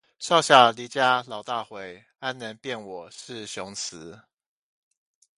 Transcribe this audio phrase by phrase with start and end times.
[0.17, 4.19] 少小離家老大回，安能辨我是雄雌